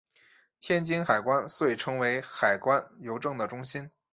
[0.59, 3.91] 天津海关遂成为海关邮政的中心。